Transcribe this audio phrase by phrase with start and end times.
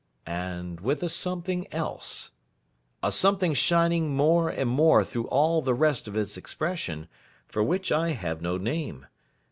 [0.25, 2.31] And with a something else;
[3.03, 7.07] a something shining more and more through all the rest of its expression;
[7.47, 9.05] for which I have no name.